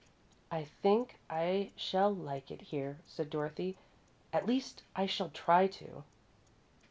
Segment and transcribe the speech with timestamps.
[0.49, 3.77] "I think I shall like it here," said Dorothy.
[4.33, 6.03] "At least I shall try to."